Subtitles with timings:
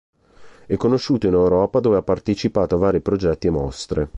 [0.65, 4.09] È conosciuto in Europa dove ha partecipato a vari progetti e mostre.